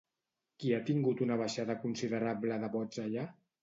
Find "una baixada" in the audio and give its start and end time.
1.27-1.79